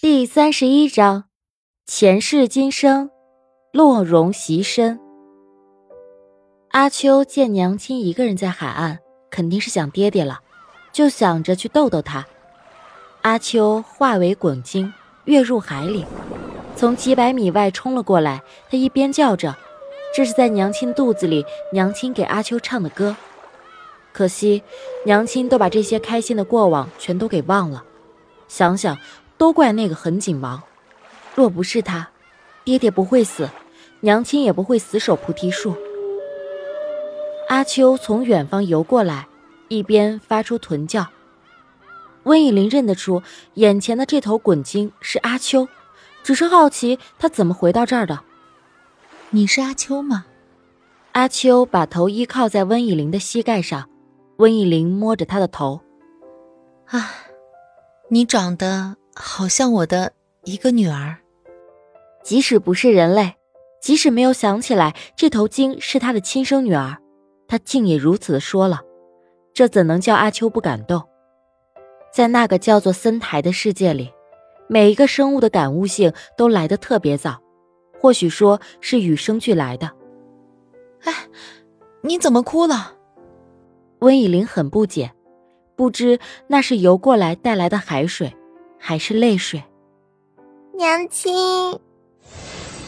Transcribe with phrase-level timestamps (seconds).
[0.00, 1.24] 第三十一章，
[1.84, 3.10] 前世今生，
[3.72, 5.00] 落容袭身。
[6.70, 10.38] 阿秋见娘亲一个人在海岸，肯定是想爹爹了，
[10.92, 12.24] 就想着去逗逗他。
[13.22, 14.92] 阿秋化为滚鲸，
[15.24, 16.06] 跃入海里，
[16.76, 18.40] 从几百米外冲了过来。
[18.70, 19.56] 他一边叫着，
[20.14, 23.16] 这是在娘亲肚子里，娘亲给阿秋唱的歌。
[24.12, 24.62] 可惜，
[25.04, 27.82] 娘亲都把这些开心的过往全都给忘了。
[28.46, 28.96] 想想。
[29.38, 30.60] 都怪那个横景王，
[31.34, 32.10] 若不是他，
[32.64, 33.48] 爹爹不会死，
[34.00, 35.74] 娘亲也不会死守菩提树。
[37.48, 39.28] 阿秋从远方游过来，
[39.68, 41.06] 一边发出豚叫。
[42.24, 43.22] 温以玲认得出
[43.54, 45.68] 眼前的这头滚鲸是阿秋，
[46.24, 48.20] 只是好奇他怎么回到这儿的。
[49.30, 50.26] 你是阿秋吗？
[51.12, 53.88] 阿秋把头依靠在温以玲的膝盖上，
[54.38, 55.80] 温以玲摸着他的头，
[56.86, 57.10] 啊，
[58.10, 58.96] 你长得。
[59.20, 60.12] 好像我的
[60.44, 61.16] 一个女儿，
[62.22, 63.34] 即使不是人类，
[63.82, 66.98] 即使没有想起来这头鲸是他的亲生女儿，
[67.48, 68.80] 他竟也如此的说了，
[69.52, 71.02] 这怎能叫阿秋不感动？
[72.12, 74.12] 在那个叫做森台的世界里，
[74.68, 77.42] 每一个生物的感悟性都来得特别早，
[78.00, 79.90] 或许说是与生俱来的。
[81.02, 81.12] 哎，
[82.02, 82.94] 你怎么哭了？
[83.98, 85.12] 温以玲很不解，
[85.74, 88.32] 不知那是游过来带来的海水。
[88.78, 89.62] 还是泪水。
[90.74, 91.78] 娘亲，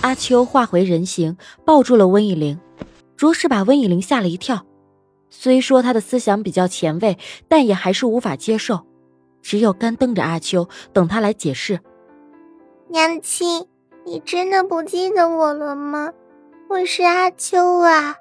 [0.00, 2.60] 阿秋化回人形，抱住了温以玲，
[3.16, 4.66] 着实把温以玲吓了一跳。
[5.30, 8.86] 虽说他的思想比较前卫，但也还是无法接受，
[9.42, 11.80] 只有干瞪着阿秋，等他来解释。
[12.88, 13.66] 娘亲，
[14.04, 16.12] 你真的不记得我了吗？
[16.68, 18.16] 我是阿秋啊，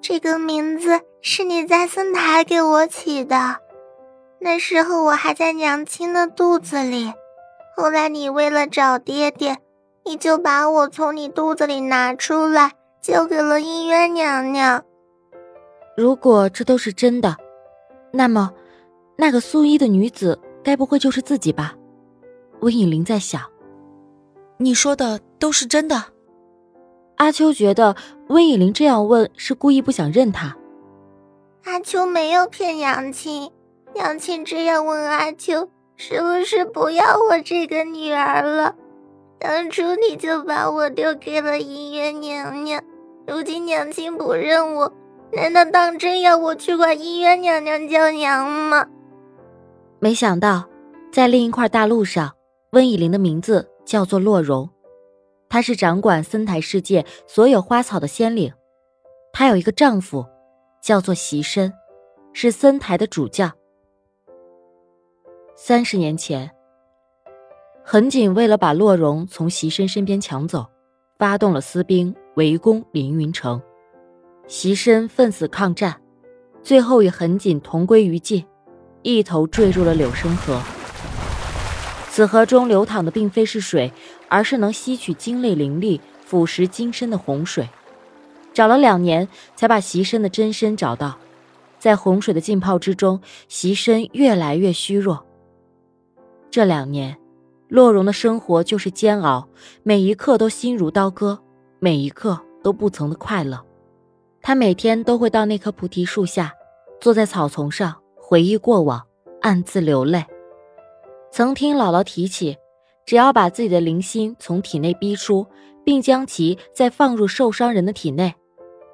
[0.00, 3.56] 这个名字是你在森台给我起的。
[4.38, 7.12] 那时候我还在娘亲的肚子里，
[7.76, 9.58] 后来你为了找爹爹，
[10.04, 14.84] 你就把我从你肚子里拿出来，交给了姻缘娘娘。
[15.96, 17.36] 如果这都是真的，
[18.12, 18.52] 那么，
[19.16, 21.74] 那个素衣的女子该不会就是自己吧？
[22.60, 23.42] 温以玲在想。
[24.58, 26.04] 你说的都是真的？
[27.16, 27.96] 阿秋觉得
[28.28, 30.54] 温以玲这样问是故意不想认他。
[31.64, 33.50] 阿秋没有骗娘亲。
[33.96, 38.74] 娘亲这样问阿秋，是不是不要我这个女儿了？
[39.38, 42.82] 当初你就把我丢给了姻缘娘娘，
[43.26, 44.92] 如今娘亲不认我，
[45.32, 48.86] 难道当真要我去管姻缘娘娘叫娘吗？
[49.98, 50.68] 没想到，
[51.10, 52.34] 在另一块大陆上，
[52.72, 54.68] 温以玲的名字叫做洛容，
[55.48, 58.52] 她是掌管森台世界所有花草的仙灵。
[59.32, 60.26] 她有一个丈夫，
[60.82, 61.72] 叫做席深，
[62.34, 63.50] 是森台的主教。
[65.58, 66.50] 三十年前，
[67.82, 70.66] 横井为了把洛容从席深身边抢走，
[71.18, 73.62] 发动了私兵围攻凌云城。
[74.46, 75.98] 席深奋死抗战，
[76.62, 78.44] 最后与横井同归于尽，
[79.00, 80.60] 一头坠入了柳生河。
[82.10, 83.90] 此河中流淌的并非是水，
[84.28, 87.66] 而是能吸取精泪灵力、腐蚀精身的洪水。
[88.52, 91.16] 找了两年，才把席深的真身找到。
[91.78, 95.25] 在洪水的浸泡之中，席深越来越虚弱。
[96.56, 97.18] 这两年，
[97.68, 99.46] 洛容的生活就是煎熬，
[99.82, 101.38] 每一刻都心如刀割，
[101.80, 103.62] 每一刻都不曾的快乐。
[104.40, 106.54] 他每天都会到那棵菩提树下，
[106.98, 109.02] 坐在草丛上回忆过往，
[109.42, 110.24] 暗自流泪。
[111.30, 112.56] 曾听姥姥提起，
[113.04, 115.46] 只要把自己的灵心从体内逼出，
[115.84, 118.34] 并将其再放入受伤人的体内，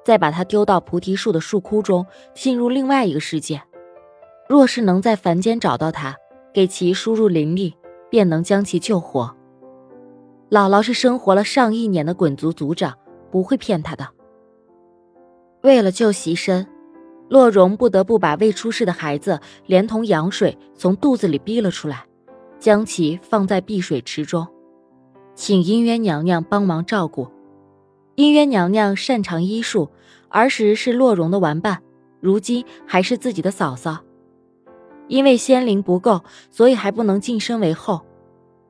[0.03, 3.61] 再把它丢到菩提树的树窟中，进入另外一个世界。
[4.49, 6.17] 若是能在凡间找到他。
[6.53, 7.73] 给其输入灵力，
[8.09, 9.35] 便能将其救活。
[10.49, 12.93] 姥姥是生活了上亿年的滚族族长，
[13.31, 14.07] 不会骗她的。
[15.63, 16.67] 为了救席身，
[17.27, 22.05] 洛容不得不把未出世的孩子连同羊水从肚子里逼了出来，
[22.59, 24.45] 将其放在碧水池中，
[25.33, 27.27] 请姻缘娘娘帮忙照顾。
[28.15, 29.89] 姻缘娘娘擅长医术，
[30.29, 31.81] 儿时是洛容的玩伴，
[32.19, 34.03] 如今还是自己的嫂嫂。
[35.07, 38.01] 因为仙灵不够，所以还不能晋升为后。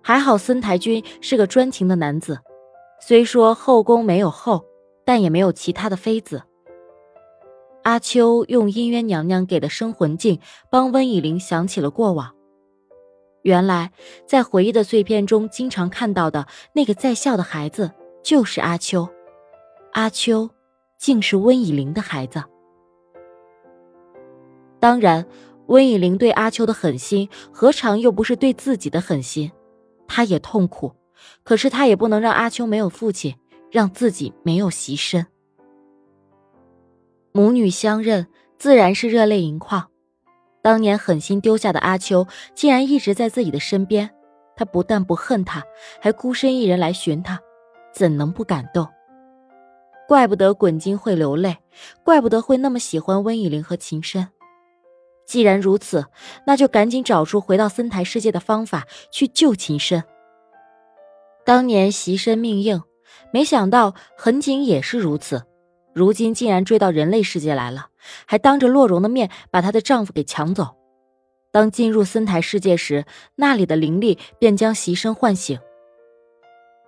[0.02, 2.40] 还好森台君是个专情的男子，
[3.00, 4.66] 虽说后宫没有后，
[5.06, 6.44] 但也没有其他的妃子。
[7.84, 10.40] 阿秋用姻缘娘娘给的生魂镜
[10.70, 12.34] 帮温以玲想起了过往。
[13.44, 13.92] 原来
[14.26, 17.92] 在回忆的碎片中，经常看到的那个在校的孩子
[18.24, 19.08] 就是阿秋。
[19.92, 20.50] 阿秋，
[20.98, 22.44] 竟是温以玲的孩子。
[24.80, 25.26] 当然。
[25.68, 29.52] 温以玲对阿秋的狠心，何尝又不是对自己的狠心？
[30.08, 30.94] 他也痛苦，
[31.44, 33.36] 可是他也不能让阿秋没有父亲，
[33.72, 35.26] 让自己没有习身。
[37.32, 38.28] 母女相认，
[38.60, 39.90] 自然是热泪盈眶。
[40.62, 44.10] 当年狠心丢下的阿秋，竟然一直在自己的身边。
[44.56, 45.64] 他不但不恨他，
[46.00, 47.40] 还孤身一人来寻他，
[47.92, 48.88] 怎能不感动？
[50.08, 51.58] 怪不得滚金会流泪，
[52.04, 54.28] 怪不得会那么喜欢温以玲和秦深。
[55.26, 56.06] 既然如此，
[56.46, 60.04] 那就赶紧找出回到森台世界的方法，去救秦深。
[61.46, 62.82] 当年袭身命硬，
[63.32, 65.44] 没想到恒景也是如此。
[65.94, 67.88] 如今竟然追到人类世界来了，
[68.26, 70.76] 还当着洛荣的面把她的丈夫给抢走。
[71.52, 73.06] 当进入森台世界时，
[73.36, 75.60] 那里的灵力便将袭身唤醒。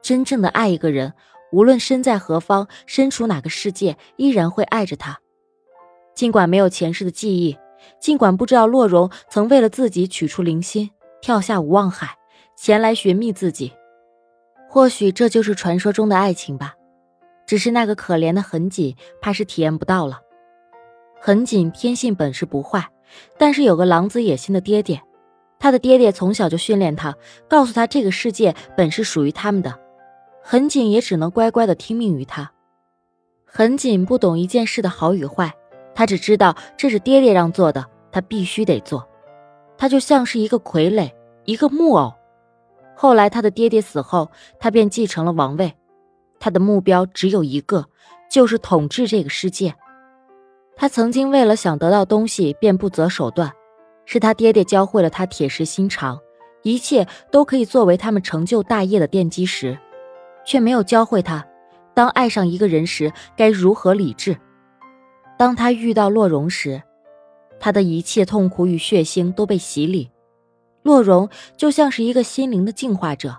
[0.01, 1.13] 真正的爱一个人，
[1.51, 5.19] 无论身在何方，身处哪个世界，依然会爱着他。
[6.15, 7.57] 尽管没有前世的记忆，
[7.99, 10.91] 尽管不知道洛荣曾为了自己取出灵心，
[11.21, 12.17] 跳下无望海，
[12.55, 13.73] 前来寻觅自己。
[14.69, 16.75] 或许这就是传说中的爱情吧。
[17.45, 20.19] 只是那个可怜的痕锦，怕是体验不到了。
[21.19, 22.89] 痕锦天性本是不坏，
[23.37, 25.01] 但是有个狼子野心的爹爹，
[25.59, 27.15] 他的爹爹从小就训练他，
[27.47, 29.79] 告诉他这个世界本是属于他们的。
[30.41, 32.51] 痕锦也只能乖乖的听命于他。
[33.45, 35.53] 痕锦不懂一件事的好与坏，
[35.95, 39.07] 他只知道这是爹爹让做的，他必须得做。
[39.77, 41.11] 他就像是一个傀儡，
[41.45, 42.13] 一个木偶。
[42.95, 45.73] 后来他的爹爹死后，他便继承了王位。
[46.39, 47.85] 他的目标只有一个，
[48.29, 49.73] 就是统治这个世界。
[50.75, 53.51] 他曾经为了想得到东西，便不择手段。
[54.05, 56.19] 是他爹爹教会了他铁石心肠，
[56.61, 59.77] 一切都可以作为他们成就大业的奠基石，
[60.45, 61.43] 却没有教会他，
[61.95, 64.37] 当爱上一个人时该如何理智。
[65.37, 66.81] 当他遇到洛荣时，
[67.59, 70.09] 他的一切痛苦与血腥都被洗礼，
[70.83, 73.37] 洛荣就像是一个心灵的净化者。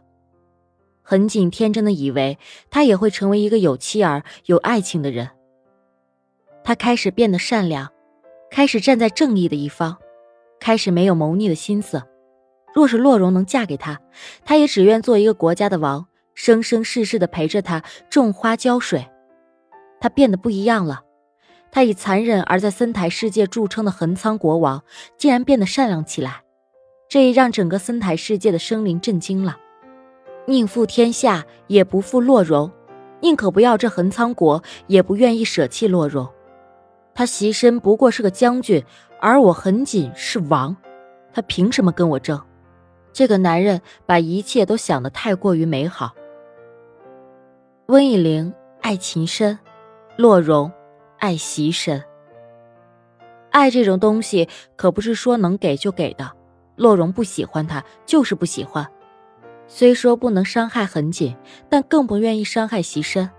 [1.02, 2.36] 很景天真的以为
[2.68, 5.30] 他也会成为一个有妻儿、有爱情的人。
[6.64, 7.88] 他开始变得善良，
[8.50, 9.96] 开始站在正义的一方，
[10.58, 12.02] 开始没有谋逆的心思。
[12.74, 14.00] 若是洛荣能嫁给他，
[14.44, 19.06] 他也只愿做一个国家的王，生生世世的陪着他种花浇水。
[20.00, 21.02] 他变得不一样了，
[21.70, 24.82] 他以残忍而在森台世界著称的横仓国王，
[25.18, 26.42] 竟然变得善良起来，
[27.08, 29.58] 这也让整个森台世界的生灵震惊了。
[30.46, 32.70] 宁负天下，也不负洛荣；
[33.20, 36.26] 宁可不要这横仓国，也不愿意舍弃洛荣。
[37.14, 38.84] 他袭身不过是个将军，
[39.20, 40.76] 而我横锦是王，
[41.32, 42.40] 他凭什么跟我争？
[43.12, 46.12] 这个男人把一切都想得太过于美好。
[47.86, 48.52] 温以玲
[48.82, 49.58] 爱秦深，
[50.16, 50.70] 洛荣
[51.18, 52.02] 爱袭身。
[53.50, 56.30] 爱这种东西可不是说能给就给的。
[56.76, 58.86] 洛荣不喜欢他，就是不喜欢。
[59.66, 61.34] 虽说不能伤害痕锦，
[61.68, 63.30] 但更不愿意伤害席深。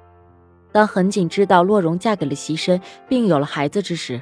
[0.71, 4.21] 当痕锦知道洛荣嫁给了席深，并有了孩子之时，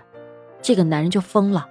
[0.61, 1.65] 这个男人就疯了。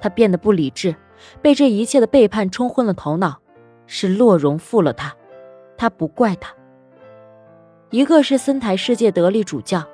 [0.00, 0.96] 他变得不理智，
[1.42, 3.38] 被这一切的背叛冲昏了头脑。
[3.86, 5.14] 是洛荣负了他，
[5.76, 6.54] 他不怪他。
[7.90, 9.84] 一个是森台世界得力主教，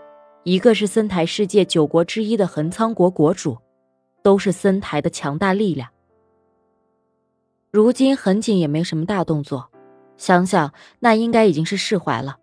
[0.47, 3.59] 一个是森台世界九国之一的横仓国国主，
[4.23, 5.89] 都是森台的强大力量。
[7.73, 9.69] 如今恒锦也没什么大动作，
[10.17, 12.37] 想想那应该已经是释怀了。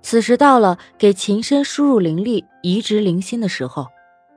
[0.00, 3.88] 此时到了给秦深输入灵力、移植灵心的时候，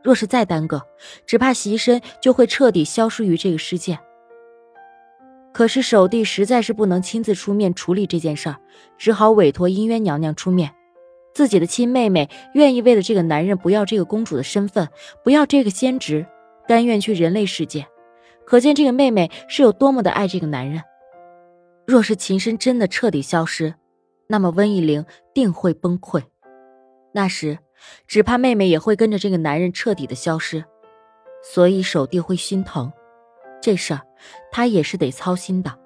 [0.03, 0.85] 若是再耽搁，
[1.25, 3.97] 只怕习身就会彻底消失于这个世界。
[5.53, 8.59] 可是守帝实在是不能亲自出面处理这件事儿，
[8.97, 10.75] 只好委托姻渊娘娘出面。
[11.33, 14.87] 自己的亲妹妹愿意为了这个男人不要这个公主的身份，
[15.23, 16.25] 不要这个仙职，
[16.67, 17.85] 甘愿去人类世界。
[18.45, 20.81] 可见这个妹妹是有多么的爱这个男人。
[21.85, 23.75] 若是秦深真的彻底消失，
[24.27, 26.23] 那么温以玲定会崩溃。
[27.13, 27.57] 那时，
[28.07, 30.63] 只怕妹妹也会跟着这个男人彻底的消失。
[31.41, 32.91] 所以守帝会心疼，
[33.61, 34.01] 这事儿
[34.51, 35.79] 他也是得操心的。